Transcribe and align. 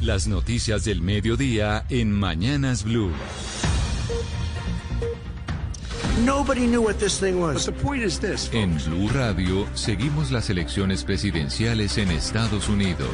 Las 0.00 0.26
noticias 0.26 0.84
del 0.84 1.02
mediodía 1.02 1.84
en 1.90 2.10
Mañanas 2.10 2.84
Blue. 2.84 3.12
Nobody 6.24 6.66
knew 6.66 6.80
what 6.80 6.96
this 6.98 7.20
thing 7.20 7.38
was. 7.38 7.66
But 7.66 7.74
the 7.74 7.82
point 7.84 8.02
is 8.02 8.18
this. 8.18 8.48
En 8.54 8.78
Blue 8.78 9.08
Radio 9.10 9.66
seguimos 9.74 10.30
las 10.30 10.48
elecciones 10.48 11.04
presidenciales 11.04 11.98
en 11.98 12.10
Estados 12.10 12.70
Unidos. 12.70 13.10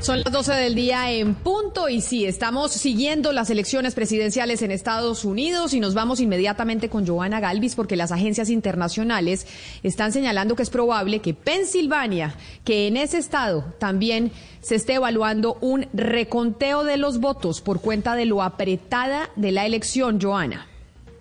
Son 0.00 0.20
las 0.20 0.32
12 0.32 0.52
del 0.54 0.74
día 0.76 1.10
en 1.10 1.34
punto 1.34 1.88
y 1.88 2.00
sí, 2.00 2.24
estamos 2.24 2.72
siguiendo 2.72 3.32
las 3.32 3.50
elecciones 3.50 3.94
presidenciales 3.94 4.62
en 4.62 4.70
Estados 4.70 5.24
Unidos 5.24 5.74
y 5.74 5.80
nos 5.80 5.94
vamos 5.94 6.20
inmediatamente 6.20 6.88
con 6.88 7.06
Joana 7.06 7.40
Galvis 7.40 7.74
porque 7.74 7.96
las 7.96 8.12
agencias 8.12 8.48
internacionales 8.48 9.46
están 9.82 10.12
señalando 10.12 10.54
que 10.54 10.62
es 10.62 10.70
probable 10.70 11.18
que 11.18 11.34
Pensilvania, 11.34 12.36
que 12.64 12.86
en 12.86 12.96
ese 12.96 13.18
estado 13.18 13.74
también 13.78 14.30
se 14.60 14.76
esté 14.76 14.94
evaluando 14.94 15.58
un 15.60 15.86
reconteo 15.92 16.84
de 16.84 16.96
los 16.96 17.18
votos 17.18 17.60
por 17.60 17.80
cuenta 17.80 18.14
de 18.14 18.26
lo 18.26 18.42
apretada 18.42 19.30
de 19.34 19.50
la 19.50 19.66
elección, 19.66 20.20
Joana. 20.20 20.66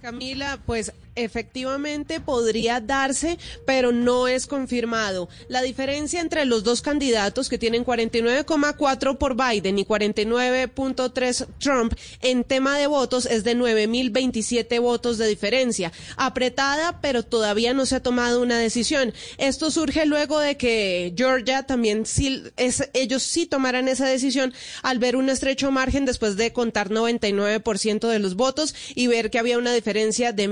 Camila, 0.02 0.60
pues 0.66 0.94
efectivamente 1.18 2.20
podría 2.20 2.80
darse, 2.80 3.38
pero 3.66 3.92
no 3.92 4.28
es 4.28 4.48
confirmado. 4.48 5.30
La 5.48 5.62
diferencia 5.62 6.22
entre 6.22 6.46
los 6.46 6.64
dos 6.64 6.82
candidatos 6.82 7.50
que 7.50 7.58
tienen 7.58 7.86
49,4 7.86 9.18
por 9.18 9.36
Biden 9.36 9.80
y 9.80 9.86
49.3 9.86 11.48
Trump 11.60 11.94
en 12.22 12.44
tema 12.44 12.78
de 12.78 12.88
votos 12.88 13.26
es 13.26 13.44
de 13.44 13.56
9.027 13.56 14.82
votos 14.82 15.18
de 15.18 15.28
diferencia. 15.28 15.92
Apretada, 16.16 17.00
pero 17.02 17.24
todavía 17.24 17.74
no 17.74 17.86
se 17.86 17.96
ha 17.96 18.04
tomado 18.04 18.42
una 18.42 18.58
decisión. 18.58 19.14
Esto 19.38 19.72
surge 19.72 20.06
luego 20.06 20.40
de 20.40 20.58
que 20.58 21.14
Georgia 21.16 21.64
también 21.64 22.06
sí, 22.06 22.44
es, 22.58 22.90
ellos 22.94 23.24
sí 23.24 23.46
tomaran 23.46 23.88
esa 23.88 24.08
decisión 24.08 24.54
al 24.84 25.00
ver 25.00 25.16
un 25.16 25.30
estrecho 25.30 25.72
margen 25.72 26.06
después 26.06 26.38
de 26.38 26.54
contar 26.54 26.90
99% 26.90 28.08
de 28.08 28.20
los 28.20 28.36
votos 28.36 28.76
y 28.96 29.08
ver 29.08 29.30
que 29.30 29.40
había 29.40 29.58
una 29.58 29.74
diferencia 29.74 30.32
de 30.32 30.48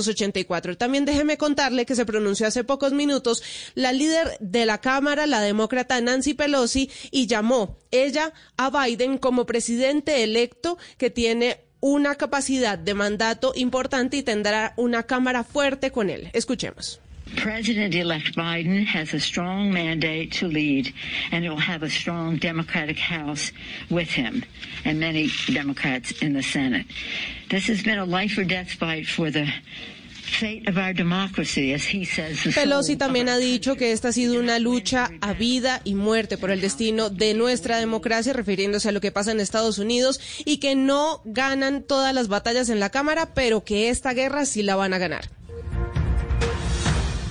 1.584. 0.00 0.76
También 0.76 1.04
déjeme 1.04 1.36
contarle 1.36 1.86
que 1.86 1.94
se 1.94 2.06
pronunció 2.06 2.46
hace 2.46 2.64
pocos 2.64 2.92
minutos 2.92 3.42
la 3.74 3.92
líder 3.92 4.36
de 4.40 4.66
la 4.66 4.78
Cámara, 4.78 5.26
la 5.26 5.40
demócrata 5.40 6.00
Nancy 6.00 6.34
Pelosi, 6.34 6.90
y 7.10 7.26
llamó 7.26 7.78
ella 7.90 8.32
a 8.56 8.70
Biden 8.70 9.18
como 9.18 9.46
presidente 9.46 10.22
electo 10.22 10.78
que 10.98 11.10
tiene 11.10 11.60
una 11.80 12.14
capacidad 12.16 12.78
de 12.78 12.94
mandato 12.94 13.52
importante 13.54 14.18
y 14.18 14.22
tendrá 14.22 14.74
una 14.76 15.04
Cámara 15.04 15.44
fuerte 15.44 15.90
con 15.90 16.10
él. 16.10 16.30
Escuchemos. 16.32 17.00
President 17.36 17.94
elect 17.94 18.36
Biden 18.36 18.84
has 18.84 19.14
a 19.14 19.20
strong 19.20 19.72
mandate 19.72 20.32
to 20.32 20.46
lead, 20.46 20.92
and 21.32 21.44
it 21.44 21.48
will 21.48 21.56
have 21.56 21.82
a 21.82 21.90
strong 21.90 22.36
Democratic 22.36 22.98
House 22.98 23.52
with 23.88 24.10
him 24.10 24.44
and 24.84 24.98
many 24.98 25.30
Democrats 25.46 26.12
in 26.22 26.32
the 26.32 26.42
Senate. 26.42 26.86
This 27.48 27.68
has 27.68 27.82
been 27.82 27.98
a 27.98 28.04
life 28.04 28.36
or 28.38 28.44
death 28.44 28.72
fight 28.72 29.06
for 29.06 29.30
the 29.30 29.46
fate 30.30 30.68
of 30.68 30.78
our 30.78 30.92
democracy, 30.92 31.72
as 31.72 31.84
he 31.84 32.04
says. 32.04 32.38
Pelosi 32.54 32.96
también 32.96 33.28
ha 33.28 33.36
dicho 33.36 33.76
que 33.76 33.92
esta 33.92 34.08
ha 34.08 34.12
sido 34.12 34.38
una 34.38 34.58
lucha 34.58 35.10
a 35.20 35.32
vida 35.32 35.80
y 35.84 35.94
muerte 35.94 36.38
por 36.38 36.50
el 36.50 36.60
destino 36.60 37.10
de 37.10 37.34
nuestra 37.34 37.78
democracia, 37.78 38.32
refiriéndose 38.32 38.88
a 38.88 38.92
lo 38.92 39.00
que 39.00 39.12
pasa 39.12 39.32
en 39.32 39.40
Estados 39.40 39.78
Unidos, 39.78 40.20
y 40.44 40.58
que 40.58 40.74
no 40.74 41.22
ganan 41.24 41.82
todas 41.82 42.14
las 42.14 42.28
batallas 42.28 42.68
en 42.68 42.80
la 42.80 42.90
Cámara, 42.90 43.34
pero 43.34 43.64
que 43.64 43.88
esta 43.88 44.12
guerra 44.12 44.46
sí 44.46 44.62
la 44.62 44.76
van 44.76 44.94
a 44.94 44.98
ganar. 44.98 45.39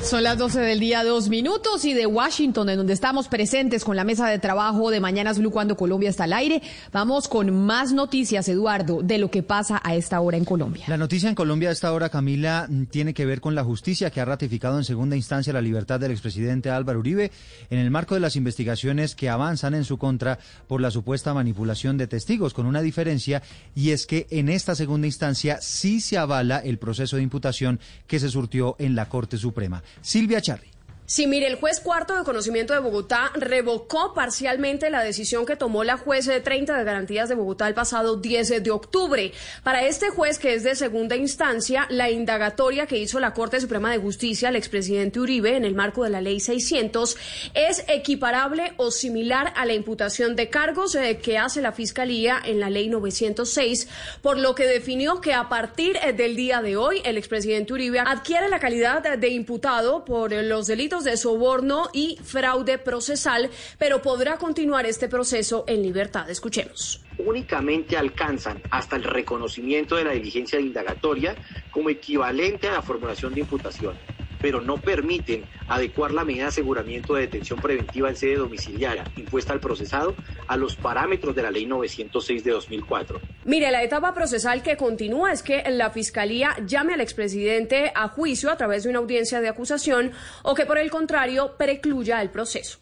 Son 0.02 0.24
las 0.24 0.38
12 0.38 0.62
del 0.62 0.80
día, 0.80 1.04
dos 1.04 1.28
minutos, 1.28 1.84
y 1.84 1.94
de 1.94 2.06
Washington, 2.06 2.70
en 2.70 2.78
donde 2.78 2.94
estamos 2.94 3.28
presentes 3.28 3.84
con 3.84 3.98
la 3.98 4.06
mesa 4.06 4.30
de 4.30 4.40
trabajo 4.40 4.92
de 4.92 5.02
Mañanas 5.02 5.38
Blue 5.40 5.52
cuando 5.52 5.76
Colombia 5.76 6.10
está 6.10 6.24
al 6.24 6.34
aire. 6.34 6.62
Vamos 6.94 7.28
con 7.28 7.54
más 7.66 7.92
noticias, 7.92 8.48
Eduardo, 8.48 9.02
de 9.04 9.18
lo 9.18 9.30
que 9.30 9.44
pasa 9.44 9.82
a 9.84 9.96
esta 9.96 10.22
hora 10.22 10.38
en 10.38 10.46
Colombia. 10.46 10.86
La 10.88 10.98
noticia 10.98 11.28
en 11.28 11.36
Colombia 11.36 11.68
a 11.70 11.74
esta 11.74 11.92
hora, 11.92 12.08
Camila, 12.10 12.66
mm, 12.68 12.86
tiene 12.86 13.14
que 13.14 13.26
ver 13.26 13.42
con 13.42 13.56
la 13.56 13.64
justicia 13.64 14.10
que 14.10 14.22
ha 14.22 14.26
ratificado 14.26 14.78
en 14.78 14.86
segunda 14.86 15.18
instancia 15.18 15.52
la 15.52 15.62
libertad 15.62 16.00
del 16.00 16.12
expresidente 16.12 16.70
Álvaro 16.70 17.00
Uribe 17.00 17.30
en 17.70 17.78
el 17.78 17.92
marco 17.92 18.16
de 18.16 18.22
las 18.22 18.38
investigaciones 18.38 19.16
que 19.16 19.30
avanzan 19.30 19.76
en 19.76 19.84
su 19.84 19.98
contra 19.98 20.40
por 20.68 20.80
la 20.80 20.92
supuesta 20.92 21.34
manipulación 21.34 21.98
de 21.98 22.08
testigos, 22.08 22.54
con 22.54 22.66
una 22.66 22.82
diferencia, 22.82 23.44
y 23.76 23.92
es 23.92 24.08
que 24.08 24.28
en 24.32 24.48
esta 24.48 24.76
segunda 24.76 25.08
instancia 25.08 25.60
sí 25.62 26.00
se 26.00 26.18
avala 26.18 26.60
el 26.60 26.80
proceso 26.80 27.18
de 27.18 27.24
imputación 27.24 27.82
que 28.08 28.20
se 28.20 28.30
surtió 28.30 28.78
en 28.80 28.96
la 28.96 29.10
Corte 29.10 29.38
Suprema. 29.38 29.84
Silvia 30.02 30.40
Charri. 30.40 30.70
Sí, 31.10 31.26
mire, 31.26 31.48
el 31.48 31.56
juez 31.56 31.80
cuarto 31.80 32.16
de 32.16 32.24
conocimiento 32.24 32.76
de 32.76 32.82
Bogotá 32.82 33.32
revocó 33.34 34.14
parcialmente 34.14 34.92
la 34.92 35.02
decisión 35.02 35.44
que 35.44 35.56
tomó 35.56 35.84
la 35.84 35.98
juez 35.98 36.28
de 36.28 36.40
30 36.40 36.78
de 36.78 36.84
garantías 36.84 37.28
de 37.28 37.34
Bogotá 37.34 37.68
el 37.68 37.74
pasado 37.74 38.18
10 38.18 38.62
de 38.62 38.70
octubre. 38.70 39.32
Para 39.64 39.88
este 39.88 40.12
juez, 40.12 40.38
que 40.38 40.54
es 40.54 40.62
de 40.62 40.76
segunda 40.76 41.16
instancia, 41.16 41.88
la 41.90 42.12
indagatoria 42.12 42.86
que 42.86 43.00
hizo 43.00 43.20
la 43.20 43.34
Corte 43.34 43.60
Suprema 43.60 43.92
de 43.92 43.98
Justicia 43.98 44.50
al 44.50 44.56
expresidente 44.56 45.20
Uribe 45.20 45.58
en 45.58 45.66
el 45.66 45.74
marco 45.74 46.04
de 46.04 46.12
la 46.12 46.22
Ley 46.22 46.40
600 46.40 47.18
es 47.56 47.84
equiparable 47.88 48.74
o 48.78 48.92
similar 48.92 49.52
a 49.56 49.66
la 49.66 49.74
imputación 49.74 50.36
de 50.36 50.52
cargos 50.52 50.94
eh, 50.94 51.18
que 51.18 51.40
hace 51.40 51.60
la 51.60 51.72
Fiscalía 51.72 52.40
en 52.46 52.60
la 52.60 52.70
Ley 52.70 52.88
906, 52.88 53.88
por 54.22 54.38
lo 54.38 54.54
que 54.54 54.68
definió 54.68 55.22
que 55.22 55.34
a 55.34 55.50
partir 55.50 55.98
eh, 56.04 56.14
del 56.14 56.36
día 56.36 56.62
de 56.62 56.78
hoy 56.78 57.02
el 57.04 57.18
expresidente 57.18 57.74
Uribe 57.74 58.00
adquiere 58.00 58.48
la 58.48 58.60
calidad 58.60 59.18
de 59.18 59.30
imputado 59.30 60.06
por 60.06 60.34
eh, 60.34 60.44
los 60.44 60.68
delitos 60.68 60.99
de 61.04 61.18
soborno 61.18 61.90
y 61.94 62.18
fraude 62.24 62.78
procesal, 62.78 63.50
pero 63.78 64.02
podrá 64.02 64.38
continuar 64.38 64.86
este 64.86 65.08
proceso 65.08 65.64
en 65.68 65.82
libertad. 65.82 66.30
Escuchemos. 66.30 67.02
únicamente 67.20 67.98
alcanzan 67.98 68.62
hasta 68.72 68.96
el 68.96 69.04
reconocimiento 69.04 69.98
de 69.98 70.06
la 70.06 70.12
diligencia 70.12 70.58
indagatoria 70.60 71.36
como 71.70 71.90
equivalente 71.90 72.70
a 72.70 72.72
la 72.72 72.82
formulación 72.82 73.34
de 73.34 73.42
imputación, 73.42 73.98
pero 74.42 74.62
no 74.62 74.78
permiten 74.78 75.44
adecuar 75.68 76.12
la 76.12 76.24
medida 76.24 76.44
de 76.44 76.50
aseguramiento 76.50 77.14
de 77.14 77.22
detención 77.22 77.60
preventiva 77.60 78.10
en 78.10 78.16
sede 78.16 78.36
domiciliaria 78.36 79.04
impuesta 79.16 79.54
al 79.54 79.60
procesado 79.60 80.16
a 80.48 80.58
los 80.58 80.76
parámetros 80.76 81.36
de 81.36 81.44
la 81.44 81.52
Ley 81.52 81.66
906 81.66 82.44
de 82.44 82.52
2004. 82.52 83.22
Mire, 83.46 83.72
la 83.72 83.84
etapa 83.84 84.14
procesal 84.14 84.64
que 84.64 84.78
continúa 84.78 85.32
es 85.32 85.44
que 85.44 85.64
la 85.70 85.90
Fiscalía 85.92 86.56
llame 86.66 86.94
al 86.94 87.02
expresidente 87.02 87.92
a 87.96 88.08
juicio 88.10 88.52
a 88.52 88.58
través 88.58 88.84
de 88.84 88.90
una 88.90 89.00
audiencia 89.00 89.42
de 89.42 89.50
acusación 89.50 90.12
o 90.44 90.56
que 90.56 90.66
por 90.66 90.78
el 90.78 90.90
contrario 90.90 91.56
precluya 91.58 92.22
el 92.22 92.30
proceso. 92.30 92.80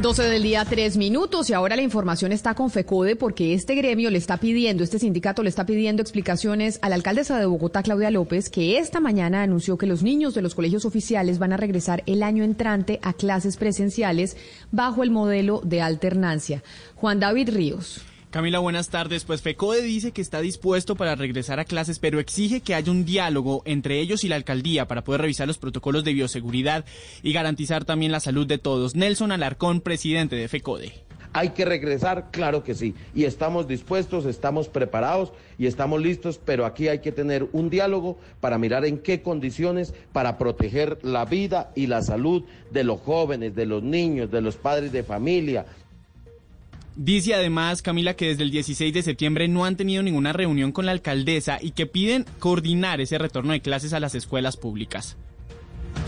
12 0.00 0.22
del 0.22 0.44
día, 0.44 0.64
tres 0.64 0.96
minutos 0.96 1.50
y 1.50 1.54
ahora 1.54 1.74
la 1.74 1.82
información 1.82 2.30
está 2.30 2.54
con 2.54 2.70
FECODE 2.70 3.16
porque 3.16 3.52
este 3.52 3.74
gremio 3.74 4.10
le 4.10 4.18
está 4.18 4.36
pidiendo, 4.36 4.84
este 4.84 5.00
sindicato 5.00 5.42
le 5.42 5.48
está 5.48 5.66
pidiendo 5.66 6.02
explicaciones 6.02 6.78
a 6.82 6.88
la 6.88 6.94
alcaldesa 6.94 7.36
de 7.40 7.46
Bogotá, 7.46 7.82
Claudia 7.82 8.12
López, 8.12 8.48
que 8.48 8.78
esta 8.78 9.00
mañana 9.00 9.42
anunció 9.42 9.76
que 9.76 9.88
los 9.88 10.04
niños 10.04 10.34
de 10.34 10.42
los 10.42 10.54
colegios 10.54 10.84
oficiales 10.84 11.40
van 11.40 11.52
a 11.52 11.56
regresar 11.56 12.04
el 12.06 12.22
año 12.22 12.44
entrante 12.44 13.00
a 13.02 13.12
clases 13.12 13.56
presenciales 13.56 14.36
bajo 14.70 15.02
el 15.02 15.10
modelo 15.10 15.62
de 15.64 15.82
alternancia. 15.82 16.62
Juan 16.94 17.18
David 17.18 17.50
Ríos. 17.50 18.00
Camila, 18.30 18.58
buenas 18.58 18.90
tardes. 18.90 19.24
Pues 19.24 19.40
FECODE 19.40 19.80
dice 19.80 20.12
que 20.12 20.20
está 20.20 20.42
dispuesto 20.42 20.96
para 20.96 21.14
regresar 21.14 21.60
a 21.60 21.64
clases, 21.64 21.98
pero 21.98 22.20
exige 22.20 22.60
que 22.60 22.74
haya 22.74 22.92
un 22.92 23.06
diálogo 23.06 23.62
entre 23.64 24.00
ellos 24.00 24.22
y 24.22 24.28
la 24.28 24.36
alcaldía 24.36 24.86
para 24.86 25.02
poder 25.02 25.22
revisar 25.22 25.48
los 25.48 25.56
protocolos 25.56 26.04
de 26.04 26.12
bioseguridad 26.12 26.84
y 27.22 27.32
garantizar 27.32 27.86
también 27.86 28.12
la 28.12 28.20
salud 28.20 28.46
de 28.46 28.58
todos. 28.58 28.94
Nelson 28.94 29.32
Alarcón, 29.32 29.80
presidente 29.80 30.36
de 30.36 30.46
FECODE. 30.46 30.92
¿Hay 31.32 31.50
que 31.50 31.64
regresar? 31.64 32.28
Claro 32.30 32.64
que 32.64 32.74
sí. 32.74 32.94
Y 33.14 33.24
estamos 33.24 33.66
dispuestos, 33.66 34.26
estamos 34.26 34.68
preparados 34.68 35.32
y 35.58 35.66
estamos 35.66 36.02
listos, 36.02 36.38
pero 36.42 36.66
aquí 36.66 36.88
hay 36.88 36.98
que 36.98 37.12
tener 37.12 37.48
un 37.52 37.70
diálogo 37.70 38.18
para 38.40 38.58
mirar 38.58 38.84
en 38.84 38.98
qué 38.98 39.22
condiciones 39.22 39.94
para 40.12 40.36
proteger 40.36 40.98
la 41.02 41.24
vida 41.24 41.70
y 41.74 41.86
la 41.86 42.02
salud 42.02 42.44
de 42.70 42.84
los 42.84 43.00
jóvenes, 43.00 43.54
de 43.54 43.64
los 43.64 43.82
niños, 43.82 44.30
de 44.30 44.42
los 44.42 44.56
padres 44.56 44.92
de 44.92 45.02
familia, 45.02 45.64
Dice 47.00 47.32
además, 47.32 47.80
Camila, 47.80 48.14
que 48.14 48.26
desde 48.26 48.42
el 48.42 48.50
16 48.50 48.92
de 48.92 49.02
septiembre 49.04 49.46
no 49.46 49.64
han 49.64 49.76
tenido 49.76 50.02
ninguna 50.02 50.32
reunión 50.32 50.72
con 50.72 50.84
la 50.84 50.90
alcaldesa 50.90 51.58
y 51.62 51.70
que 51.70 51.86
piden 51.86 52.26
coordinar 52.40 53.00
ese 53.00 53.18
retorno 53.18 53.52
de 53.52 53.62
clases 53.62 53.92
a 53.92 54.00
las 54.00 54.16
escuelas 54.16 54.56
públicas. 54.56 55.16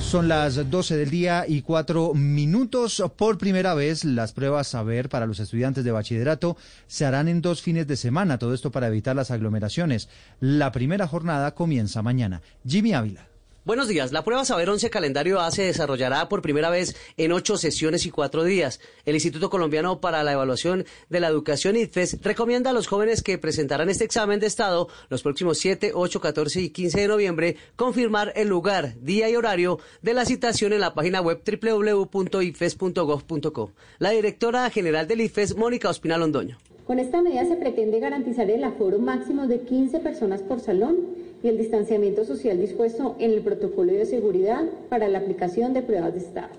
Son 0.00 0.26
las 0.26 0.68
12 0.68 0.96
del 0.96 1.10
día 1.10 1.44
y 1.46 1.62
cuatro 1.62 2.12
minutos. 2.12 3.00
Por 3.16 3.38
primera 3.38 3.74
vez, 3.74 4.04
las 4.04 4.32
pruebas 4.32 4.66
saber 4.66 5.08
para 5.08 5.26
los 5.26 5.38
estudiantes 5.38 5.84
de 5.84 5.92
bachillerato 5.92 6.56
se 6.88 7.04
harán 7.04 7.28
en 7.28 7.40
dos 7.40 7.62
fines 7.62 7.86
de 7.86 7.96
semana. 7.96 8.38
Todo 8.38 8.52
esto 8.52 8.72
para 8.72 8.88
evitar 8.88 9.14
las 9.14 9.30
aglomeraciones. 9.30 10.08
La 10.40 10.72
primera 10.72 11.06
jornada 11.06 11.54
comienza 11.54 12.02
mañana. 12.02 12.42
Jimmy 12.66 12.94
Ávila. 12.94 13.29
Buenos 13.62 13.88
días. 13.88 14.10
La 14.10 14.24
prueba 14.24 14.46
Saber 14.46 14.70
11 14.70 14.88
Calendario 14.88 15.38
A 15.38 15.50
se 15.50 15.64
desarrollará 15.64 16.30
por 16.30 16.40
primera 16.40 16.70
vez 16.70 16.96
en 17.18 17.30
ocho 17.30 17.58
sesiones 17.58 18.06
y 18.06 18.10
cuatro 18.10 18.42
días. 18.42 18.80
El 19.04 19.16
Instituto 19.16 19.50
Colombiano 19.50 20.00
para 20.00 20.24
la 20.24 20.32
Evaluación 20.32 20.86
de 21.10 21.20
la 21.20 21.28
Educación 21.28 21.76
ITFES 21.76 22.22
recomienda 22.22 22.70
a 22.70 22.72
los 22.72 22.86
jóvenes 22.86 23.22
que 23.22 23.36
presentarán 23.36 23.90
este 23.90 24.04
examen 24.04 24.40
de 24.40 24.46
Estado 24.46 24.88
los 25.10 25.22
próximos 25.22 25.58
7, 25.58 25.92
8, 25.94 26.20
14 26.22 26.62
y 26.62 26.70
15 26.70 27.02
de 27.02 27.08
noviembre 27.08 27.56
confirmar 27.76 28.32
el 28.34 28.48
lugar, 28.48 28.94
día 28.98 29.28
y 29.28 29.36
horario 29.36 29.78
de 30.00 30.14
la 30.14 30.24
citación 30.24 30.72
en 30.72 30.80
la 30.80 30.94
página 30.94 31.20
web 31.20 31.42
www.ifes.gov.co. 31.44 33.72
La 33.98 34.08
directora 34.08 34.70
general 34.70 35.06
del 35.06 35.20
IFES, 35.20 35.56
Mónica 35.56 35.90
Ospinal 35.90 36.20
Londoño. 36.20 36.56
Con 36.86 36.98
esta 36.98 37.20
medida 37.20 37.44
se 37.44 37.56
pretende 37.56 38.00
garantizar 38.00 38.48
el 38.50 38.64
aforo 38.64 38.98
máximo 38.98 39.46
de 39.46 39.60
15 39.60 40.00
personas 40.00 40.40
por 40.40 40.60
salón 40.60 41.29
y 41.42 41.48
el 41.48 41.58
distanciamiento 41.58 42.24
social 42.24 42.58
dispuesto 42.58 43.16
en 43.18 43.32
el 43.32 43.40
protocolo 43.40 43.92
de 43.92 44.06
seguridad 44.06 44.64
para 44.88 45.08
la 45.08 45.18
aplicación 45.18 45.72
de 45.72 45.82
pruebas 45.82 46.14
de 46.14 46.20
Estado. 46.20 46.50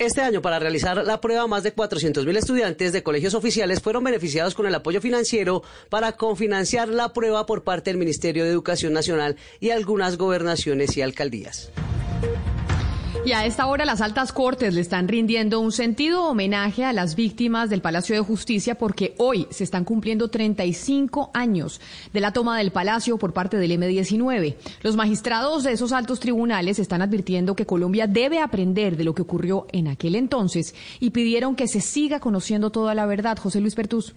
Este 0.00 0.22
año, 0.22 0.40
para 0.40 0.58
realizar 0.58 1.04
la 1.04 1.20
prueba, 1.20 1.46
más 1.46 1.62
de 1.62 1.74
400.000 1.74 2.34
estudiantes 2.38 2.94
de 2.94 3.02
colegios 3.02 3.34
oficiales 3.34 3.82
fueron 3.82 4.02
beneficiados 4.02 4.54
con 4.54 4.66
el 4.66 4.74
apoyo 4.74 5.02
financiero 5.02 5.62
para 5.90 6.12
confinanciar 6.12 6.88
la 6.88 7.12
prueba 7.12 7.44
por 7.44 7.64
parte 7.64 7.90
del 7.90 7.98
Ministerio 7.98 8.44
de 8.44 8.50
Educación 8.50 8.94
Nacional 8.94 9.36
y 9.60 9.70
algunas 9.70 10.16
gobernaciones 10.16 10.96
y 10.96 11.02
alcaldías. 11.02 11.70
Y 13.22 13.32
a 13.32 13.44
esta 13.44 13.66
hora 13.66 13.84
las 13.84 14.00
altas 14.00 14.32
cortes 14.32 14.72
le 14.72 14.80
están 14.80 15.06
rindiendo 15.06 15.60
un 15.60 15.72
sentido 15.72 16.24
homenaje 16.24 16.86
a 16.86 16.94
las 16.94 17.16
víctimas 17.16 17.68
del 17.68 17.82
Palacio 17.82 18.14
de 18.14 18.22
Justicia 18.22 18.76
porque 18.76 19.14
hoy 19.18 19.46
se 19.50 19.62
están 19.62 19.84
cumpliendo 19.84 20.28
35 20.28 21.30
años 21.34 21.82
de 22.14 22.20
la 22.20 22.32
toma 22.32 22.56
del 22.56 22.72
Palacio 22.72 23.18
por 23.18 23.34
parte 23.34 23.58
del 23.58 23.72
M-19. 23.72 24.56
Los 24.82 24.96
magistrados 24.96 25.64
de 25.64 25.72
esos 25.72 25.92
altos 25.92 26.18
tribunales 26.18 26.78
están 26.78 27.02
advirtiendo 27.02 27.54
que 27.54 27.66
Colombia 27.66 28.06
debe 28.06 28.40
aprender 28.40 28.96
de 28.96 29.04
lo 29.04 29.14
que 29.14 29.22
ocurrió 29.22 29.66
en 29.70 29.88
aquel 29.88 30.14
entonces 30.14 30.74
y 30.98 31.10
pidieron 31.10 31.56
que 31.56 31.68
se 31.68 31.82
siga 31.82 32.20
conociendo 32.20 32.70
toda 32.70 32.94
la 32.94 33.04
verdad. 33.04 33.38
José 33.38 33.60
Luis 33.60 33.74
Pertus. 33.74 34.14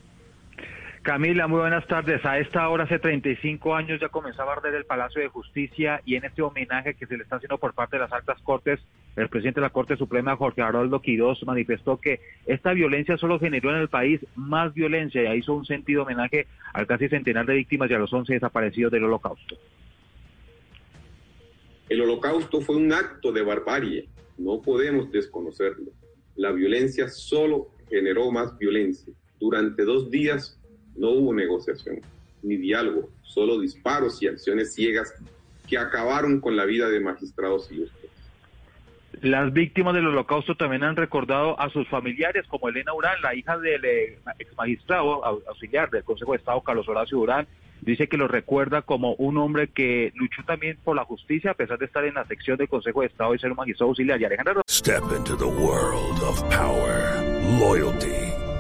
Camila, 1.04 1.48
muy 1.48 1.60
buenas 1.60 1.86
tardes. 1.86 2.26
A 2.26 2.40
esta 2.40 2.70
hora, 2.70 2.86
hace 2.86 2.98
35 2.98 3.76
años, 3.76 4.00
ya 4.00 4.08
comenzaba 4.08 4.54
a 4.54 4.56
arder 4.56 4.74
el 4.74 4.86
Palacio 4.86 5.22
de 5.22 5.28
Justicia 5.28 6.02
y 6.06 6.16
en 6.16 6.24
este 6.24 6.42
homenaje 6.42 6.94
que 6.94 7.06
se 7.06 7.18
le 7.18 7.24
está 7.24 7.36
haciendo 7.36 7.58
por 7.58 7.74
parte 7.74 7.98
de 7.98 8.04
las 8.04 8.14
altas 8.14 8.42
cortes, 8.42 8.80
el 9.18 9.28
presidente 9.28 9.60
de 9.60 9.66
la 9.66 9.74
Corte 9.74 9.98
Suprema, 9.98 10.38
Jorge 10.38 10.62
Haroldo 10.62 11.02
Quirós, 11.02 11.46
manifestó 11.46 11.98
que 11.98 12.22
esta 12.46 12.72
violencia 12.72 13.18
solo 13.18 13.38
generó 13.38 13.72
en 13.72 13.82
el 13.82 13.90
país 13.90 14.26
más 14.38 14.74
violencia 14.74 15.36
y 15.36 15.40
hizo 15.40 15.54
un 15.54 15.66
sentido 15.66 16.04
homenaje 16.04 16.48
al 16.72 16.88
casi 16.88 17.10
centenar 17.10 17.46
de 17.48 17.56
víctimas 17.56 17.92
y 17.92 17.96
a 17.96 18.00
los 18.00 18.14
11 18.14 18.36
desaparecidos 18.36 18.94
del 18.94 19.04
Holocausto. 19.04 19.58
El 21.90 22.00
Holocausto 22.00 22.62
fue 22.62 22.78
un 22.78 22.94
acto 22.94 23.34
de 23.34 23.42
barbarie, 23.42 24.08
no 24.38 24.62
podemos 24.62 25.12
desconocerlo. 25.12 25.92
La 26.38 26.54
violencia 26.54 27.10
solo 27.10 27.68
generó 27.90 28.32
más 28.32 28.58
violencia. 28.58 29.14
Durante 29.38 29.84
dos 29.84 30.10
días 30.10 30.58
no 30.96 31.10
hubo 31.12 31.34
negociación 31.34 32.02
ni 32.42 32.58
diálogo, 32.58 33.10
solo 33.24 33.60
disparos 33.60 34.22
y 34.22 34.28
acciones 34.28 34.74
ciegas 34.74 35.14
que 35.68 35.78
acabaron 35.78 36.42
con 36.42 36.56
la 36.56 36.66
vida 36.66 36.90
de 36.90 37.00
magistrados 37.00 37.72
ilustres. 37.72 38.12
Las 39.22 39.54
víctimas 39.54 39.94
del 39.94 40.08
holocausto 40.08 40.56
también 40.56 40.84
han 40.84 40.96
recordado 40.96 41.60
a 41.60 41.70
sus 41.70 41.88
familiares, 41.88 42.46
como 42.48 42.68
Elena 42.68 42.94
Urán, 42.94 43.22
la 43.22 43.34
hija 43.36 43.58
del 43.58 43.86
eh, 43.86 44.20
ex 44.40 44.58
magistrado 44.58 45.24
auxiliar 45.24 45.90
del 45.90 46.04
Consejo 46.04 46.32
de 46.34 46.40
Estado, 46.40 46.60
Carlos 46.62 46.88
Horacio 46.90 47.20
Urán. 47.20 47.48
Dice 47.82 48.08
que 48.08 48.18
lo 48.18 48.28
recuerda 48.28 48.82
como 48.82 49.14
un 49.16 49.38
hombre 49.38 49.68
que 49.68 50.12
luchó 50.16 50.44
también 50.46 50.78
por 50.84 50.96
la 50.96 51.06
justicia, 51.06 51.52
a 51.52 51.54
pesar 51.54 51.78
de 51.78 51.86
estar 51.86 52.04
en 52.06 52.16
la 52.16 52.26
sección 52.26 52.58
del 52.58 52.70
Consejo 52.70 53.02
de 53.02 53.08
Estado 53.08 53.36
y 53.36 53.40
ser 53.40 53.52
un 53.52 53.58
magistrado 53.58 53.90
auxiliar. 53.90 54.20
Y 54.20 54.26
Alejandro... 54.26 54.62
Step 54.70 55.04
into 55.16 55.38
the 55.38 55.46
world 55.46 56.22
of 56.24 56.42
power, 56.50 57.22
loyalty. 57.60 58.23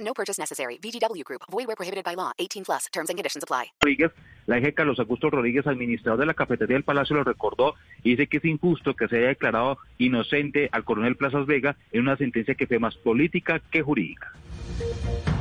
No 0.00 0.12
purchase 0.12 0.40
necessary. 0.40 0.78
VGW 0.78 1.22
Group. 1.24 1.42
Void 1.50 1.66
where 1.66 1.76
prohibited 1.76 2.04
by 2.04 2.14
law. 2.16 2.32
18 2.38 2.64
plus. 2.64 2.86
Terms 2.92 3.10
and 3.10 3.16
conditions 3.16 3.44
apply. 3.44 3.72
Rodríguez, 3.80 4.12
la 4.46 4.58
hija 4.58 4.66
de 4.66 4.74
Carlos 4.74 4.98
Augusto 4.98 5.30
Rodríguez, 5.30 5.66
administrador 5.66 6.20
de 6.20 6.26
la 6.26 6.34
cafetería 6.34 6.74
del 6.74 6.84
Palacio, 6.84 7.16
lo 7.16 7.24
recordó 7.24 7.74
y 8.02 8.10
dice 8.10 8.26
que 8.26 8.38
es 8.38 8.44
injusto 8.44 8.94
que 8.94 9.08
se 9.08 9.18
haya 9.18 9.28
declarado 9.28 9.78
inocente 9.98 10.68
al 10.72 10.84
coronel 10.84 11.16
Plazas 11.16 11.46
Vega 11.46 11.76
en 11.92 12.02
una 12.02 12.16
sentencia 12.16 12.54
que 12.54 12.66
fue 12.66 12.78
más 12.78 12.96
política 12.96 13.60
que 13.70 13.82
jurídica. 13.82 14.32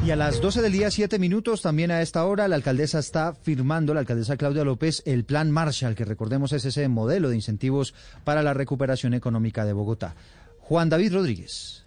Y 0.05 0.11
a 0.11 0.17
las 0.17 0.41
12 0.41 0.61
del 0.61 0.73
día, 0.73 0.91
7 0.91 1.17
minutos, 1.17 1.61
también 1.61 1.89
a 1.89 2.01
esta 2.01 2.25
hora, 2.25 2.49
la 2.49 2.55
alcaldesa 2.55 2.99
está 2.99 3.33
firmando, 3.33 3.93
la 3.93 4.01
alcaldesa 4.01 4.35
Claudia 4.35 4.65
López, 4.65 5.01
el 5.05 5.23
plan 5.23 5.49
Marshall, 5.49 5.95
que 5.95 6.03
recordemos 6.03 6.51
es 6.51 6.65
ese 6.65 6.89
modelo 6.89 7.29
de 7.29 7.35
incentivos 7.35 7.93
para 8.25 8.43
la 8.43 8.53
recuperación 8.53 9.13
económica 9.13 9.63
de 9.63 9.71
Bogotá. 9.71 10.13
Juan 10.59 10.89
David 10.89 11.13
Rodríguez. 11.13 11.82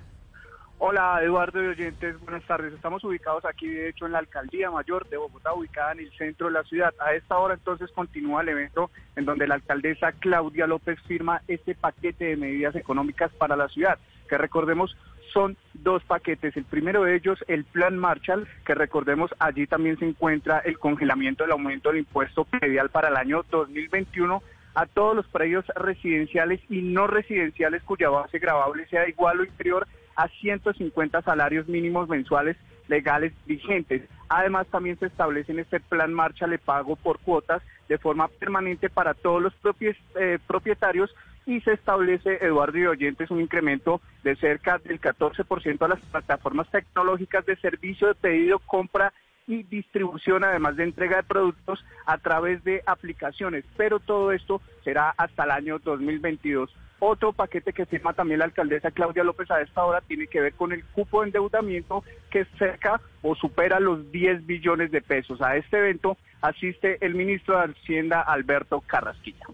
Hola 0.78 1.20
Eduardo 1.22 1.64
y 1.64 1.68
oyentes, 1.68 2.20
buenas 2.20 2.44
tardes. 2.44 2.74
Estamos 2.74 3.02
ubicados 3.02 3.46
aquí, 3.46 3.66
de 3.66 3.88
hecho, 3.88 4.04
en 4.04 4.12
la 4.12 4.18
Alcaldía 4.18 4.70
Mayor 4.70 5.08
de 5.08 5.16
Bogotá, 5.16 5.54
ubicada 5.54 5.92
en 5.92 6.00
el 6.00 6.12
centro 6.18 6.48
de 6.48 6.52
la 6.52 6.64
ciudad. 6.64 6.92
A 6.98 7.14
esta 7.14 7.38
hora 7.38 7.54
entonces 7.54 7.90
continúa 7.92 8.42
el 8.42 8.50
evento 8.50 8.90
en 9.16 9.24
donde 9.24 9.48
la 9.48 9.54
alcaldesa 9.54 10.12
Claudia 10.12 10.66
López 10.66 11.00
firma 11.06 11.40
este 11.48 11.74
paquete 11.74 12.26
de 12.26 12.36
medidas 12.36 12.76
económicas 12.76 13.32
para 13.32 13.56
la 13.56 13.68
ciudad, 13.68 13.98
que 14.28 14.36
recordemos 14.36 14.94
son 15.32 15.56
dos 15.72 16.04
paquetes. 16.04 16.54
El 16.58 16.64
primero 16.64 17.04
de 17.04 17.16
ellos, 17.16 17.42
el 17.48 17.64
Plan 17.64 17.96
Marshall, 17.96 18.46
que 18.66 18.74
recordemos 18.74 19.34
allí 19.38 19.66
también 19.66 19.98
se 19.98 20.06
encuentra 20.06 20.58
el 20.58 20.78
congelamiento 20.78 21.44
del 21.44 21.52
aumento 21.52 21.88
del 21.88 22.00
impuesto 22.00 22.44
predial 22.44 22.90
para 22.90 23.08
el 23.08 23.16
año 23.16 23.44
2021 23.50 24.42
a 24.74 24.84
todos 24.84 25.16
los 25.16 25.26
predios 25.28 25.64
residenciales 25.74 26.60
y 26.68 26.82
no 26.82 27.06
residenciales 27.06 27.82
cuya 27.82 28.10
base 28.10 28.38
gravable 28.38 28.86
sea 28.88 29.08
igual 29.08 29.40
o 29.40 29.44
inferior 29.44 29.86
a 30.16 30.28
150 30.28 31.22
salarios 31.22 31.68
mínimos 31.68 32.08
mensuales 32.08 32.56
legales 32.88 33.32
vigentes. 33.46 34.02
Además, 34.28 34.66
también 34.68 34.98
se 34.98 35.06
establece 35.06 35.52
en 35.52 35.60
este 35.60 35.80
plan 35.80 36.12
marcha 36.12 36.46
le 36.46 36.58
pago 36.58 36.96
por 36.96 37.18
cuotas 37.18 37.62
de 37.88 37.98
forma 37.98 38.28
permanente 38.28 38.88
para 38.88 39.14
todos 39.14 39.42
los 39.42 39.52
eh, 39.80 40.38
propietarios 40.46 41.14
y 41.46 41.60
se 41.60 41.74
establece, 41.74 42.44
Eduardo 42.44 42.78
y 42.78 42.86
Oyentes, 42.86 43.30
un 43.30 43.40
incremento 43.40 44.00
de 44.24 44.34
cerca 44.36 44.78
del 44.78 45.00
14% 45.00 45.82
a 45.82 45.88
las 45.88 46.00
plataformas 46.00 46.68
tecnológicas 46.70 47.46
de 47.46 47.56
servicio 47.56 48.08
de 48.08 48.16
pedido, 48.16 48.58
compra 48.58 49.12
y 49.46 49.62
distribución, 49.62 50.42
además 50.42 50.76
de 50.76 50.82
entrega 50.82 51.18
de 51.18 51.22
productos 51.22 51.84
a 52.04 52.18
través 52.18 52.64
de 52.64 52.82
aplicaciones. 52.84 53.64
Pero 53.76 54.00
todo 54.00 54.32
esto 54.32 54.60
será 54.82 55.10
hasta 55.10 55.44
el 55.44 55.52
año 55.52 55.78
2022. 55.78 56.74
Otro 56.98 57.32
paquete 57.32 57.72
que 57.72 57.84
firma 57.84 58.14
también 58.14 58.38
la 58.38 58.46
alcaldesa 58.46 58.90
Claudia 58.90 59.22
López 59.22 59.50
a 59.50 59.60
esta 59.60 59.84
hora 59.84 60.00
tiene 60.00 60.26
que 60.26 60.40
ver 60.40 60.54
con 60.54 60.72
el 60.72 60.82
cupo 60.84 61.20
de 61.20 61.26
endeudamiento 61.26 62.02
que 62.30 62.46
cerca 62.58 63.00
o 63.22 63.34
supera 63.34 63.80
los 63.80 64.10
10 64.10 64.46
billones 64.46 64.90
de 64.90 65.02
pesos. 65.02 65.42
A 65.42 65.56
este 65.56 65.76
evento 65.76 66.16
asiste 66.40 66.96
el 67.04 67.14
ministro 67.14 67.58
de 67.58 67.74
Hacienda 67.74 68.22
Alberto 68.22 68.82
Carrasquilla. 68.86 69.46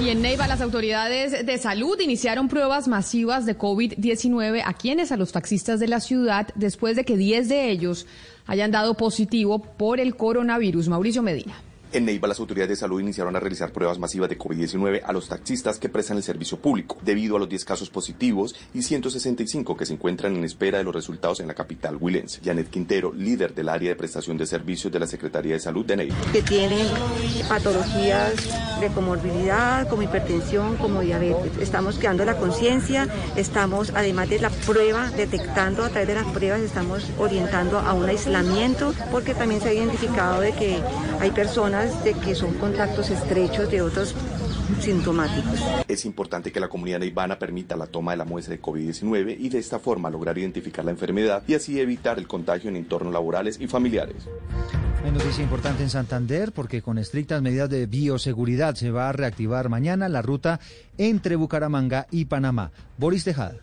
Y 0.00 0.08
en 0.08 0.22
Neiva, 0.22 0.46
las 0.46 0.62
autoridades 0.62 1.44
de 1.44 1.58
salud 1.58 2.00
iniciaron 2.00 2.48
pruebas 2.48 2.88
masivas 2.88 3.44
de 3.44 3.58
COVID-19 3.58 4.62
a 4.64 4.72
quienes, 4.72 5.12
a 5.12 5.18
los 5.18 5.32
taxistas 5.32 5.78
de 5.78 5.88
la 5.88 6.00
ciudad, 6.00 6.48
después 6.54 6.96
de 6.96 7.04
que 7.04 7.18
10 7.18 7.50
de 7.50 7.70
ellos 7.70 8.06
hayan 8.46 8.70
dado 8.70 8.94
positivo 8.94 9.62
por 9.62 10.00
el 10.00 10.16
coronavirus. 10.16 10.88
Mauricio 10.88 11.22
Medina. 11.22 11.54
En 11.92 12.04
Neiva, 12.04 12.28
las 12.28 12.38
autoridades 12.38 12.68
de 12.68 12.76
salud 12.76 13.00
iniciaron 13.00 13.34
a 13.34 13.40
realizar 13.40 13.72
pruebas 13.72 13.98
masivas 13.98 14.30
de 14.30 14.38
COVID-19 14.38 15.02
a 15.04 15.12
los 15.12 15.28
taxistas 15.28 15.80
que 15.80 15.88
prestan 15.88 16.18
el 16.18 16.22
servicio 16.22 16.56
público, 16.56 16.96
debido 17.02 17.34
a 17.34 17.40
los 17.40 17.48
10 17.48 17.64
casos 17.64 17.90
positivos 17.90 18.54
y 18.72 18.82
165 18.82 19.76
que 19.76 19.86
se 19.86 19.94
encuentran 19.94 20.36
en 20.36 20.44
espera 20.44 20.78
de 20.78 20.84
los 20.84 20.94
resultados 20.94 21.40
en 21.40 21.48
la 21.48 21.54
capital 21.54 21.96
huilense. 22.00 22.40
Janet 22.44 22.70
Quintero, 22.70 23.12
líder 23.12 23.54
del 23.54 23.68
área 23.68 23.88
de 23.88 23.96
prestación 23.96 24.38
de 24.38 24.46
servicios 24.46 24.92
de 24.92 25.00
la 25.00 25.08
Secretaría 25.08 25.54
de 25.54 25.58
Salud 25.58 25.84
de 25.84 25.96
Neiva. 25.96 26.14
Que 26.32 26.42
tienen 26.42 26.86
patologías 27.48 28.34
de 28.80 28.88
comorbilidad, 28.90 29.88
como 29.88 30.02
hipertensión, 30.02 30.76
como 30.76 31.00
diabetes. 31.00 31.58
Estamos 31.60 31.98
creando 31.98 32.24
la 32.24 32.36
conciencia, 32.36 33.08
estamos, 33.34 33.90
además 33.96 34.28
de 34.28 34.38
la 34.38 34.50
prueba, 34.50 35.10
detectando 35.10 35.82
a 35.84 35.88
través 35.88 36.06
de 36.06 36.14
las 36.14 36.26
pruebas, 36.26 36.60
estamos 36.60 37.04
orientando 37.18 37.80
a 37.80 37.94
un 37.94 38.08
aislamiento, 38.08 38.94
porque 39.10 39.34
también 39.34 39.60
se 39.60 39.70
ha 39.70 39.72
identificado 39.72 40.40
de 40.40 40.52
que 40.52 40.80
hay 41.18 41.32
personas 41.32 41.79
de 41.80 42.12
que 42.12 42.34
son 42.34 42.52
contactos 42.54 43.08
estrechos 43.08 43.70
de 43.70 43.80
otros 43.80 44.14
sintomáticos. 44.80 45.60
Es 45.88 46.04
importante 46.04 46.52
que 46.52 46.60
la 46.60 46.68
comunidad 46.68 46.98
neivana 46.98 47.38
permita 47.38 47.74
la 47.74 47.86
toma 47.86 48.10
de 48.10 48.18
la 48.18 48.26
muestra 48.26 48.54
de 48.54 48.60
COVID-19 48.60 49.36
y 49.38 49.48
de 49.48 49.58
esta 49.58 49.78
forma 49.78 50.10
lograr 50.10 50.36
identificar 50.36 50.84
la 50.84 50.90
enfermedad 50.90 51.42
y 51.46 51.54
así 51.54 51.80
evitar 51.80 52.18
el 52.18 52.26
contagio 52.26 52.68
en 52.68 52.76
entornos 52.76 53.12
laborales 53.12 53.58
y 53.58 53.66
familiares. 53.66 54.28
Hay 55.02 55.10
noticia 55.10 55.42
importante 55.42 55.82
en 55.82 55.88
Santander 55.88 56.52
porque 56.52 56.82
con 56.82 56.98
estrictas 56.98 57.40
medidas 57.40 57.70
de 57.70 57.86
bioseguridad 57.86 58.74
se 58.74 58.90
va 58.90 59.08
a 59.08 59.12
reactivar 59.12 59.70
mañana 59.70 60.10
la 60.10 60.20
ruta 60.20 60.60
entre 60.98 61.36
Bucaramanga 61.36 62.06
y 62.10 62.26
Panamá. 62.26 62.72
Boris 62.98 63.24
Tejada. 63.24 63.56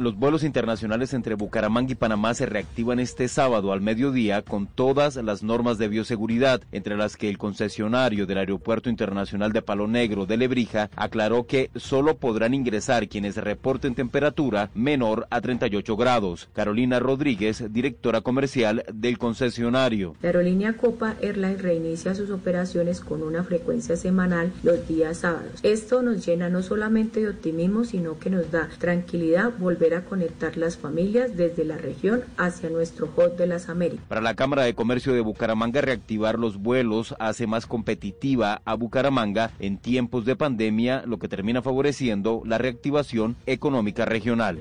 Los 0.00 0.16
vuelos 0.16 0.44
internacionales 0.44 1.12
entre 1.12 1.34
Bucaramanga 1.34 1.92
y 1.92 1.94
Panamá 1.94 2.32
se 2.32 2.46
reactivan 2.46 3.00
este 3.00 3.28
sábado 3.28 3.70
al 3.70 3.82
mediodía 3.82 4.40
con 4.40 4.66
todas 4.66 5.16
las 5.16 5.42
normas 5.42 5.76
de 5.76 5.88
bioseguridad, 5.88 6.62
entre 6.72 6.96
las 6.96 7.18
que 7.18 7.28
el 7.28 7.36
concesionario 7.36 8.24
del 8.24 8.38
Aeropuerto 8.38 8.88
Internacional 8.88 9.52
de 9.52 9.60
Palo 9.60 9.88
Negro 9.88 10.24
de 10.24 10.38
Lebrija 10.38 10.88
aclaró 10.96 11.46
que 11.46 11.68
solo 11.76 12.16
podrán 12.16 12.54
ingresar 12.54 13.08
quienes 13.08 13.36
reporten 13.36 13.94
temperatura 13.94 14.70
menor 14.74 15.26
a 15.28 15.42
38 15.42 15.94
grados. 15.98 16.48
Carolina 16.54 16.98
Rodríguez, 16.98 17.70
directora 17.70 18.22
comercial 18.22 18.86
del 18.94 19.18
concesionario. 19.18 20.16
La 20.22 20.30
aerolínea 20.30 20.78
Copa 20.78 21.16
Airlines 21.20 21.60
reinicia 21.60 22.14
sus 22.14 22.30
operaciones 22.30 23.00
con 23.00 23.22
una 23.22 23.44
frecuencia 23.44 23.98
semanal 23.98 24.50
los 24.62 24.88
días 24.88 25.18
sábados. 25.18 25.60
Esto 25.62 26.00
nos 26.00 26.24
llena 26.24 26.48
no 26.48 26.62
solamente 26.62 27.20
de 27.20 27.28
optimismo, 27.28 27.84
sino 27.84 28.18
que 28.18 28.30
nos 28.30 28.50
da 28.50 28.70
tranquilidad 28.78 29.52
volver 29.58 29.89
a 29.94 30.04
conectar 30.04 30.56
las 30.56 30.76
familias 30.76 31.36
desde 31.36 31.64
la 31.64 31.76
región 31.76 32.24
hacia 32.36 32.70
nuestro 32.70 33.10
hub 33.16 33.36
de 33.36 33.46
las 33.46 33.68
Américas. 33.68 34.04
Para 34.08 34.20
la 34.20 34.34
Cámara 34.34 34.62
de 34.62 34.74
Comercio 34.74 35.12
de 35.12 35.20
Bucaramanga, 35.20 35.80
reactivar 35.80 36.38
los 36.38 36.58
vuelos 36.58 37.14
hace 37.18 37.46
más 37.46 37.66
competitiva 37.66 38.62
a 38.64 38.74
Bucaramanga 38.74 39.52
en 39.58 39.78
tiempos 39.78 40.24
de 40.24 40.36
pandemia, 40.36 41.02
lo 41.06 41.18
que 41.18 41.28
termina 41.28 41.62
favoreciendo 41.62 42.42
la 42.44 42.58
reactivación 42.58 43.36
económica 43.46 44.04
regional. 44.04 44.60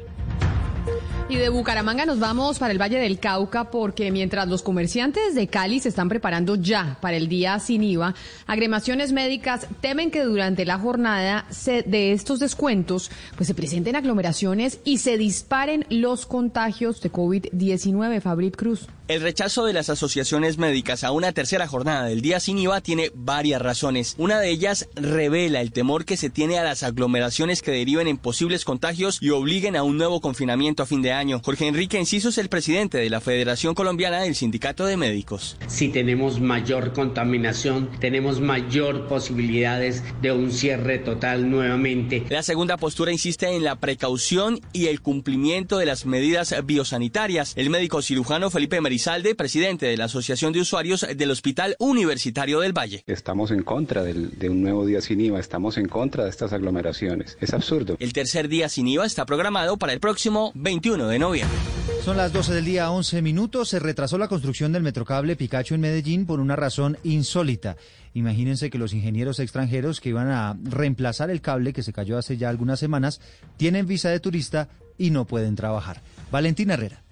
Y 1.30 1.36
de 1.36 1.50
Bucaramanga 1.50 2.08
nos 2.08 2.20
vamos 2.20 2.58
para 2.58 2.72
el 2.72 2.82
Valle 2.82 2.98
del 2.98 3.20
Cauca 3.20 3.70
porque 3.70 4.10
mientras 4.10 4.48
los 4.48 4.64
comerciantes 4.64 5.36
de 5.36 5.48
Cali 5.48 5.80
se 5.80 5.90
están 5.90 6.10
preparando 6.10 6.56
ya 6.56 6.98
para 7.02 7.18
el 7.18 7.30
día 7.30 7.60
sin 7.60 7.84
IVA, 7.84 8.16
agremaciones 8.48 9.12
médicas 9.12 9.68
temen 9.80 10.10
que 10.10 10.24
durante 10.24 10.66
la 10.66 10.80
jornada 10.80 11.46
de 11.86 12.14
estos 12.14 12.40
descuentos 12.40 13.12
pues 13.38 13.46
se 13.46 13.54
presenten 13.54 13.96
aglomeraciones 13.96 14.80
y 14.84 14.98
se 14.98 15.20
disparen 15.20 15.86
los 15.92 16.26
contagios 16.26 17.00
de 17.00 17.12
COVID-19. 17.12 18.22
Fabrit 18.22 18.56
Cruz. 18.56 18.88
El 19.10 19.22
rechazo 19.22 19.66
de 19.66 19.74
las 19.74 19.90
asociaciones 19.90 20.60
médicas 20.60 21.04
a 21.04 21.12
una 21.12 21.32
tercera 21.32 21.68
jornada 21.68 22.06
del 22.06 22.22
día 22.22 22.40
sin 22.40 22.60
IVA 22.60 22.80
tiene 22.82 23.10
varias 23.16 23.60
razones. 23.60 24.14
Una 24.20 24.40
de 24.40 24.52
ellas 24.52 24.88
revela 24.94 25.62
el 25.62 25.72
temor 25.72 26.06
que 26.06 26.16
se 26.16 26.30
tiene 26.30 26.60
a 26.60 26.64
las 26.64 26.84
aglomeraciones 26.84 27.64
que 27.64 27.72
deriven 27.72 28.08
en 28.08 28.20
posibles 28.20 28.66
contagios 28.66 29.18
y 29.20 29.32
obliguen 29.32 29.76
a 29.76 29.82
un 29.82 29.98
nuevo 29.98 30.22
confinamiento 30.22 30.84
a 30.84 30.86
fin 30.86 31.02
de 31.02 31.12
año. 31.12 31.42
Jorge 31.44 31.66
Enrique 31.66 31.98
Enciso 31.98 32.30
es 32.30 32.38
el 32.38 32.50
presidente 32.50 33.00
de 33.00 33.10
la 33.10 33.20
Federación 33.20 33.74
Colombiana 33.74 34.22
del 34.22 34.36
Sindicato 34.36 34.86
de 34.86 34.96
Médicos. 34.96 35.58
Si 35.66 35.90
tenemos 35.90 36.40
mayor 36.40 36.94
contaminación, 36.94 37.90
tenemos 38.00 38.42
mayor 38.42 39.08
posibilidades 39.08 40.04
de 40.22 40.34
un 40.34 40.52
cierre 40.52 41.00
total 41.00 41.50
nuevamente. 41.50 42.26
La 42.30 42.44
segunda 42.44 42.78
postura 42.78 43.12
insiste 43.12 43.48
en 43.48 43.64
la 43.64 43.78
precaución 43.78 44.62
y 44.72 44.86
el 44.86 45.02
cumplimiento 45.02 45.80
de 45.80 45.88
las 45.88 46.06
medidas 46.06 46.54
biosanitarias. 46.64 47.54
El 47.56 47.72
médico 47.72 48.04
cirujano 48.04 48.52
Felipe 48.52 48.80
Merizalde 48.80 48.99
Salde, 49.00 49.34
presidente 49.34 49.88
de 49.88 49.98
la 49.98 50.06
Asociación 50.06 50.54
de 50.54 50.62
Usuarios 50.62 51.06
del 51.16 51.32
Hospital 51.32 51.76
Universitario 51.80 52.60
del 52.60 52.78
Valle. 52.78 53.04
Estamos 53.08 53.52
en 53.52 53.64
contra 53.64 54.04
del, 54.04 54.38
de 54.38 54.50
un 54.50 54.62
nuevo 54.62 54.86
día 54.86 55.02
sin 55.02 55.20
IVA, 55.22 55.40
estamos 55.40 55.78
en 55.78 55.88
contra 55.88 56.26
de 56.26 56.30
estas 56.30 56.54
aglomeraciones. 56.54 57.38
Es 57.42 57.54
absurdo. 57.54 57.96
El 58.00 58.14
tercer 58.14 58.48
día 58.48 58.70
sin 58.70 58.88
IVA 58.88 59.06
está 59.06 59.26
programado 59.26 59.78
para 59.78 59.94
el 59.94 60.00
próximo 60.00 60.52
21 60.56 61.08
de 61.08 61.20
noviembre. 61.20 61.58
Son 62.04 62.18
las 62.18 62.32
12 62.32 62.54
del 62.54 62.66
día, 62.66 62.92
11 62.92 63.22
minutos. 63.22 63.70
Se 63.70 63.80
retrasó 63.80 64.18
la 64.18 64.28
construcción 64.28 64.72
del 64.72 64.84
metrocable 64.84 65.36
Picacho 65.36 65.76
en 65.76 65.82
Medellín 65.82 66.26
por 66.26 66.40
una 66.40 66.56
razón 66.56 66.98
insólita. 67.04 67.78
Imagínense 68.14 68.70
que 68.70 68.78
los 68.78 68.94
ingenieros 68.94 69.40
extranjeros 69.40 70.02
que 70.02 70.10
iban 70.10 70.30
a 70.30 70.58
reemplazar 70.64 71.30
el 71.30 71.42
cable 71.42 71.74
que 71.74 71.84
se 71.84 71.94
cayó 71.94 72.18
hace 72.18 72.38
ya 72.38 72.50
algunas 72.50 72.80
semanas 72.80 73.22
tienen 73.58 73.86
visa 73.86 74.10
de 74.10 74.20
turista 74.20 74.70
y 74.98 75.12
no 75.12 75.26
pueden 75.26 75.56
trabajar. 75.56 76.02
Valentina 76.32 76.74
Herrera. 76.76 77.04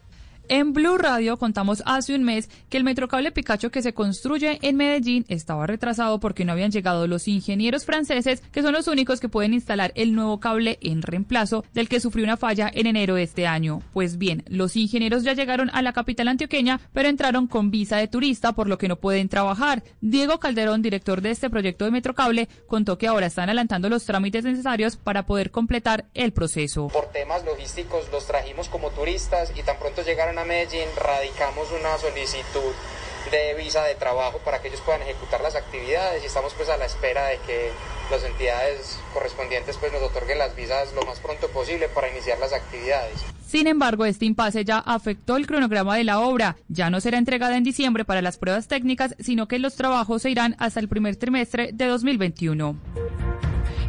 En 0.49 0.71
Blue 0.71 0.97
Radio 0.97 1.35
contamos 1.37 1.83
hace 1.85 2.15
un 2.15 2.23
mes 2.23 2.49
que 2.69 2.77
el 2.77 2.85
metrocable 2.85 3.33
Picacho 3.33 3.69
que 3.69 3.81
se 3.81 3.93
construye 3.93 4.59
en 4.61 4.77
Medellín 4.77 5.25
estaba 5.27 5.67
retrasado 5.67 6.21
porque 6.21 6.45
no 6.45 6.53
habían 6.53 6.71
llegado 6.71 7.05
los 7.05 7.27
ingenieros 7.27 7.83
franceses, 7.83 8.39
que 8.39 8.61
son 8.61 8.71
los 8.71 8.87
únicos 8.87 9.19
que 9.19 9.27
pueden 9.27 9.53
instalar 9.53 9.91
el 9.95 10.15
nuevo 10.15 10.39
cable 10.39 10.77
en 10.81 11.01
reemplazo 11.01 11.65
del 11.73 11.89
que 11.89 11.99
sufrió 11.99 12.23
una 12.23 12.37
falla 12.37 12.71
en 12.73 12.87
enero 12.87 13.15
de 13.15 13.23
este 13.23 13.45
año. 13.45 13.81
Pues 13.91 14.17
bien, 14.17 14.45
los 14.47 14.77
ingenieros 14.77 15.23
ya 15.23 15.33
llegaron 15.33 15.69
a 15.73 15.81
la 15.81 15.91
capital 15.91 16.29
antioqueña, 16.29 16.79
pero 16.93 17.09
entraron 17.09 17.47
con 17.47 17.69
visa 17.69 17.97
de 17.97 18.07
turista, 18.07 18.53
por 18.53 18.69
lo 18.69 18.77
que 18.77 18.87
no 18.87 18.95
pueden 18.95 19.27
trabajar. 19.27 19.83
Diego 19.99 20.39
Calderón, 20.39 20.81
director 20.81 21.19
de 21.19 21.31
este 21.31 21.49
proyecto 21.49 21.83
de 21.83 21.91
metrocable, 21.91 22.47
contó 22.67 22.97
que 22.97 23.07
ahora 23.07 23.25
están 23.25 23.49
adelantando 23.49 23.89
los 23.89 24.05
trámites 24.05 24.45
necesarios 24.45 24.95
para 24.95 25.25
poder 25.25 25.51
completar 25.51 26.05
el 26.13 26.31
proceso. 26.31 26.87
Por 26.87 27.11
temas 27.11 27.43
logísticos 27.43 28.09
los 28.13 28.25
trajimos 28.25 28.69
como 28.69 28.91
turistas 28.91 29.51
y 29.53 29.63
tan 29.63 29.77
pronto 29.77 30.03
llegaron 30.03 30.37
Medellín 30.46 30.89
radicamos 30.96 31.72
una 31.72 31.98
solicitud 31.98 32.74
de 33.32 33.53
visa 33.56 33.84
de 33.84 33.96
trabajo 33.96 34.39
para 34.39 34.62
que 34.62 34.70
ellos 34.70 34.82
puedan 34.82 35.01
ejecutar 35.01 35.41
las 35.41 35.56
actividades 35.56 36.24
y 36.24 36.27
estamos 36.27 36.53
pues 36.53 36.70
a 36.70 36.77
la 36.77 36.86
espera 36.86 37.25
de 37.27 37.38
que 37.46 37.72
las 38.10 38.24
entidades 38.24 39.00
correspondientes 39.13 39.77
pues 39.77 39.91
nos 39.91 40.01
otorguen 40.01 40.39
las 40.39 40.56
visas 40.56 40.94
lo 40.94 41.01
más 41.03 41.20
pronto 41.20 41.48
posible 41.50 41.89
para 41.89 42.10
iniciar 42.10 42.39
las 42.39 42.53
actividades. 42.53 43.22
Sin 43.46 43.67
embargo, 43.67 44.06
este 44.06 44.25
impasse 44.25 44.65
ya 44.65 44.79
afectó 44.79 45.38
el 45.38 45.48
cronograma 45.48 45.96
de 45.96 46.03
la 46.03 46.20
obra. 46.20 46.58
Ya 46.67 46.89
no 46.89 47.00
será 47.00 47.17
entregada 47.17 47.56
en 47.56 47.63
diciembre 47.63 48.03
para 48.03 48.22
las 48.22 48.38
pruebas 48.38 48.67
técnicas, 48.67 49.15
sino 49.20 49.48
que 49.48 49.60
los 49.60 49.75
trabajos 49.75 50.22
se 50.22 50.29
irán 50.29 50.56
hasta 50.60 50.79
el 50.79 50.89
primer 50.89 51.15
trimestre 51.15 51.72
de 51.74 51.86
2021. 51.86 52.75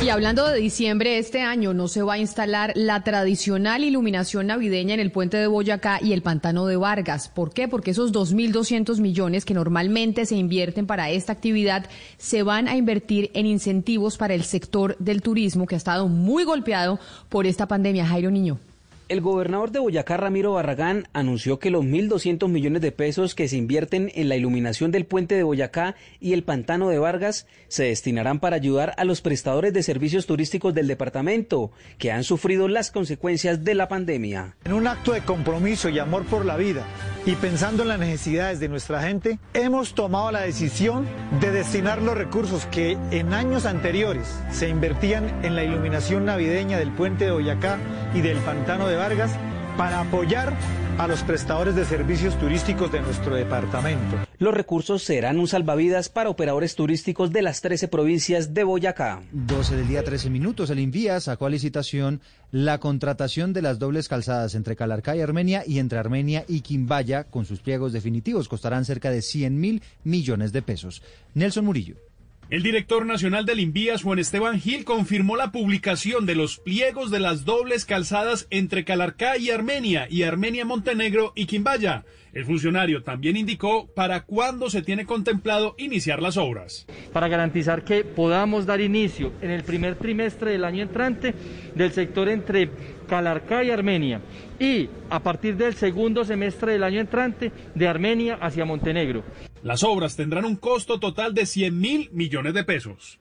Y 0.00 0.10
hablando 0.10 0.46
de 0.46 0.60
diciembre, 0.60 1.18
este 1.18 1.42
año 1.42 1.74
no 1.74 1.88
se 1.88 2.02
va 2.02 2.14
a 2.14 2.18
instalar 2.18 2.72
la 2.76 3.02
tradicional 3.02 3.82
iluminación 3.82 4.46
navideña 4.46 4.94
en 4.94 5.00
el 5.00 5.10
puente 5.10 5.36
de 5.36 5.48
Boyacá 5.48 5.98
y 6.00 6.12
el 6.12 6.22
pantano 6.22 6.66
de 6.66 6.76
Vargas. 6.76 7.28
¿Por 7.28 7.52
qué? 7.52 7.66
Porque 7.66 7.90
esos 7.90 8.12
2.200 8.12 9.00
millones 9.00 9.44
que 9.44 9.54
normalmente 9.54 10.24
se 10.24 10.36
invierten 10.36 10.86
para 10.86 11.10
esta 11.10 11.32
actividad 11.32 11.86
se 12.16 12.44
van 12.44 12.68
a 12.68 12.76
invertir 12.76 13.32
en 13.34 13.46
incentivos 13.46 14.16
para 14.16 14.34
el 14.34 14.44
sector 14.44 14.96
del 14.98 15.20
turismo 15.20 15.66
que 15.66 15.74
ha 15.74 15.78
estado 15.78 16.06
muy 16.06 16.44
golpeado 16.44 17.00
por 17.28 17.46
esta 17.46 17.66
pandemia. 17.66 18.06
Jairo 18.06 18.30
Niño. 18.30 18.60
El 19.08 19.22
gobernador 19.22 19.70
de 19.70 19.78
Boyacá, 19.78 20.18
Ramiro 20.18 20.52
Barragán, 20.52 21.08
anunció 21.14 21.58
que 21.58 21.70
los 21.70 21.82
1.200 21.82 22.46
millones 22.48 22.82
de 22.82 22.92
pesos 22.92 23.34
que 23.34 23.48
se 23.48 23.56
invierten 23.56 24.12
en 24.14 24.28
la 24.28 24.36
iluminación 24.36 24.90
del 24.90 25.06
puente 25.06 25.34
de 25.34 25.44
Boyacá 25.44 25.94
y 26.20 26.34
el 26.34 26.42
pantano 26.42 26.90
de 26.90 26.98
Vargas 26.98 27.46
se 27.68 27.84
destinarán 27.84 28.38
para 28.38 28.56
ayudar 28.56 28.92
a 28.98 29.06
los 29.06 29.22
prestadores 29.22 29.72
de 29.72 29.82
servicios 29.82 30.26
turísticos 30.26 30.74
del 30.74 30.88
departamento 30.88 31.70
que 31.96 32.12
han 32.12 32.22
sufrido 32.22 32.68
las 32.68 32.90
consecuencias 32.90 33.64
de 33.64 33.74
la 33.74 33.88
pandemia. 33.88 34.56
En 34.66 34.74
un 34.74 34.86
acto 34.86 35.12
de 35.12 35.22
compromiso 35.22 35.88
y 35.88 35.98
amor 35.98 36.26
por 36.26 36.44
la 36.44 36.58
vida 36.58 36.84
y 37.24 37.34
pensando 37.34 37.84
en 37.84 37.88
las 37.88 37.98
necesidades 37.98 38.60
de 38.60 38.68
nuestra 38.68 39.02
gente, 39.02 39.38
hemos 39.54 39.94
tomado 39.94 40.30
la 40.32 40.42
decisión 40.42 41.06
de 41.40 41.50
destinar 41.50 42.02
los 42.02 42.14
recursos 42.14 42.66
que 42.66 42.98
en 43.10 43.32
años 43.32 43.64
anteriores 43.64 44.38
se 44.50 44.68
invertían 44.68 45.42
en 45.46 45.56
la 45.56 45.64
iluminación 45.64 46.26
navideña 46.26 46.78
del 46.78 46.90
puente 46.90 47.24
de 47.24 47.30
Boyacá 47.30 47.78
y 48.14 48.20
del 48.20 48.36
pantano 48.38 48.86
de 48.86 48.97
Vargas 48.98 49.30
para 49.76 50.00
apoyar 50.00 50.52
a 50.98 51.06
los 51.06 51.22
prestadores 51.22 51.76
de 51.76 51.84
servicios 51.84 52.36
turísticos 52.38 52.90
de 52.90 53.00
nuestro 53.00 53.36
departamento. 53.36 54.16
Los 54.38 54.52
recursos 54.52 55.04
serán 55.04 55.38
un 55.38 55.46
salvavidas 55.46 56.08
para 56.08 56.28
operadores 56.28 56.74
turísticos 56.74 57.30
de 57.30 57.42
las 57.42 57.60
13 57.60 57.86
provincias 57.86 58.52
de 58.54 58.64
Boyacá. 58.64 59.22
12 59.30 59.76
del 59.76 59.88
día, 59.88 60.02
13 60.02 60.30
minutos. 60.30 60.70
El 60.70 60.80
Invía 60.80 61.20
sacó 61.20 61.46
a 61.46 61.50
licitación 61.50 62.20
la 62.50 62.78
contratación 62.78 63.52
de 63.52 63.62
las 63.62 63.78
dobles 63.78 64.08
calzadas 64.08 64.56
entre 64.56 64.74
Calarcá 64.74 65.14
y 65.14 65.20
Armenia 65.20 65.62
y 65.64 65.78
entre 65.78 66.00
Armenia 66.00 66.44
y 66.48 66.62
Quimbaya 66.62 67.24
con 67.24 67.44
sus 67.44 67.60
pliegos 67.60 67.92
definitivos. 67.92 68.48
Costarán 68.48 68.84
cerca 68.84 69.10
de 69.10 69.22
100 69.22 69.60
mil 69.60 69.82
millones 70.02 70.52
de 70.52 70.62
pesos. 70.62 71.02
Nelson 71.34 71.64
Murillo. 71.64 72.07
El 72.50 72.62
director 72.62 73.04
nacional 73.04 73.44
del 73.44 73.60
Invías, 73.60 74.02
Juan 74.02 74.18
Esteban 74.18 74.58
Gil, 74.58 74.86
confirmó 74.86 75.36
la 75.36 75.52
publicación 75.52 76.24
de 76.24 76.34
los 76.34 76.56
pliegos 76.56 77.10
de 77.10 77.20
las 77.20 77.44
dobles 77.44 77.84
calzadas 77.84 78.46
entre 78.48 78.86
Calarcá 78.86 79.36
y 79.36 79.50
Armenia 79.50 80.06
y 80.08 80.22
Armenia-Montenegro 80.22 81.34
y 81.36 81.44
Quimbaya. 81.44 82.06
El 82.32 82.46
funcionario 82.46 83.02
también 83.02 83.36
indicó 83.36 83.88
para 83.88 84.22
cuándo 84.24 84.70
se 84.70 84.80
tiene 84.80 85.04
contemplado 85.04 85.74
iniciar 85.76 86.22
las 86.22 86.38
obras. 86.38 86.86
Para 87.12 87.28
garantizar 87.28 87.84
que 87.84 88.02
podamos 88.02 88.64
dar 88.64 88.80
inicio 88.80 89.32
en 89.42 89.50
el 89.50 89.62
primer 89.62 89.96
trimestre 89.96 90.52
del 90.52 90.64
año 90.64 90.82
entrante 90.82 91.34
del 91.74 91.92
sector 91.92 92.30
entre 92.30 92.70
Calarcá 93.08 93.62
y 93.62 93.70
Armenia 93.70 94.22
y 94.58 94.88
a 95.10 95.22
partir 95.22 95.56
del 95.56 95.74
segundo 95.74 96.24
semestre 96.24 96.72
del 96.72 96.84
año 96.84 97.00
entrante 97.00 97.52
de 97.74 97.88
Armenia 97.88 98.38
hacia 98.40 98.64
Montenegro. 98.64 99.22
Las 99.62 99.82
obras 99.82 100.16
tendrán 100.16 100.44
un 100.44 100.56
costo 100.56 101.00
total 101.00 101.34
de 101.34 101.46
100 101.46 101.78
mil 101.78 102.10
millones 102.12 102.54
de 102.54 102.64
pesos. 102.64 103.18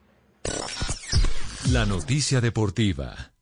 La 1.70 1.84
noticia 1.84 2.40
deportiva. 2.40 3.32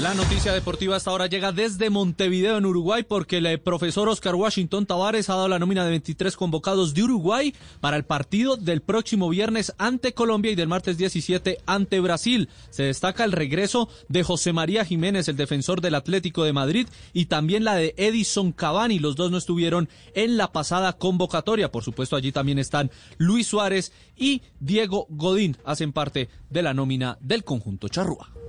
La 0.00 0.14
noticia 0.14 0.52
deportiva 0.52 0.96
hasta 0.96 1.10
ahora 1.10 1.26
llega 1.26 1.52
desde 1.52 1.90
Montevideo 1.90 2.56
en 2.56 2.66
Uruguay 2.66 3.04
porque 3.06 3.36
el 3.36 3.60
profesor 3.60 4.08
Oscar 4.08 4.34
Washington 4.34 4.86
Tavares 4.86 5.28
ha 5.28 5.34
dado 5.34 5.48
la 5.48 5.58
nómina 5.58 5.84
de 5.84 5.90
23 5.90 6.34
convocados 6.34 6.94
de 6.94 7.04
Uruguay 7.04 7.54
para 7.80 7.98
el 7.98 8.04
partido 8.04 8.56
del 8.56 8.80
próximo 8.80 9.28
viernes 9.28 9.74
ante 9.78 10.12
Colombia 10.12 10.50
y 10.50 10.54
del 10.56 10.66
martes 10.66 10.96
17 10.96 11.58
ante 11.66 12.00
Brasil. 12.00 12.48
Se 12.70 12.84
destaca 12.84 13.22
el 13.22 13.32
regreso 13.32 13.88
de 14.08 14.24
José 14.24 14.52
María 14.52 14.84
Jiménez, 14.84 15.28
el 15.28 15.36
defensor 15.36 15.80
del 15.80 15.94
Atlético 15.94 16.42
de 16.42 16.54
Madrid, 16.54 16.88
y 17.12 17.26
también 17.26 17.62
la 17.62 17.76
de 17.76 17.94
Edison 17.96 18.50
Cavani. 18.50 18.98
Los 18.98 19.14
dos 19.14 19.30
no 19.30 19.38
estuvieron 19.38 19.88
en 20.14 20.36
la 20.36 20.52
pasada 20.52 20.94
convocatoria. 20.94 21.70
Por 21.70 21.84
supuesto, 21.84 22.16
allí 22.16 22.32
también 22.32 22.58
están 22.58 22.90
Luis 23.18 23.46
Suárez 23.46 23.92
y 24.16 24.42
Diego 24.58 25.06
Godín. 25.10 25.58
Hacen 25.64 25.92
parte 25.92 26.28
de 26.50 26.62
la 26.62 26.74
nómina 26.74 27.18
del 27.20 27.44
conjunto 27.44 27.88
charrúa. 27.88 28.41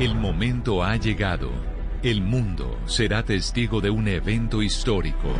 El 0.00 0.14
momento 0.14 0.82
ha 0.82 0.96
llegado. 0.96 1.50
El 2.02 2.22
mundo 2.22 2.80
será 2.86 3.22
testigo 3.22 3.82
de 3.82 3.90
un 3.90 4.08
evento 4.08 4.62
histórico. 4.62 5.34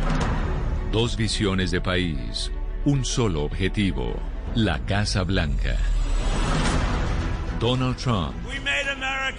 Dos 0.91 1.17
visiones 1.17 1.71
de 1.71 1.81
país, 1.81 2.51
un 2.85 3.03
solo 3.03 3.41
objetivo, 3.41 4.13
la 4.53 4.77
Casa 4.85 5.23
Blanca. 5.23 5.77
Donald 7.59 7.97
Trump. 7.97 8.35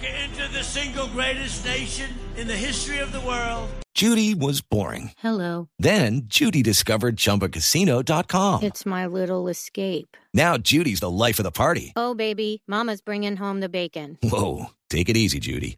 We 0.03 0.09
made 0.09 0.15
America 0.15 0.23
into 0.23 0.57
the 0.57 0.63
single 0.63 1.07
greatest 1.07 1.65
nation 1.65 2.09
in 2.35 2.47
the 2.47 2.55
history 2.55 2.99
of 2.99 3.11
the 3.11 3.21
world. 3.21 3.69
Judy 3.93 4.33
was 4.33 4.61
boring. 4.61 5.11
Hello. 5.19 5.69
Then 5.79 6.23
Judy 6.25 6.63
discovered 6.63 7.15
chumbacasino.com. 7.15 8.63
It's 8.63 8.85
my 8.85 9.05
little 9.05 9.47
escape. 9.47 10.17
Now 10.33 10.57
Judy's 10.57 10.99
the 10.99 11.11
life 11.11 11.39
of 11.39 11.43
the 11.43 11.51
party. 11.51 11.93
Oh, 11.95 12.15
baby, 12.15 12.63
Mama's 12.67 13.01
bringing 13.01 13.37
home 13.37 13.59
the 13.59 13.69
bacon. 13.69 14.17
Whoa. 14.23 14.67
Take 14.89 15.09
it 15.09 15.17
easy, 15.17 15.39
Judy. 15.39 15.77